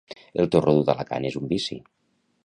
El 0.43 0.47
torró 0.53 0.73
dur 0.77 0.85
d'Alacant 0.87 1.27
és 1.31 1.37
un 1.41 1.45
vici. 1.51 1.77